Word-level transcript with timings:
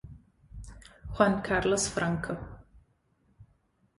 Juan 1.17 1.43
Carlos 1.45 1.85
Franco 1.87 2.33